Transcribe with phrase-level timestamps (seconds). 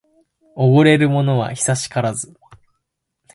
[0.55, 2.33] おごれるものは久しからず